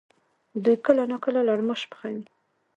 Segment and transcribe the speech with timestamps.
[0.63, 2.23] دوی کله ناکله لړماش پخوي؟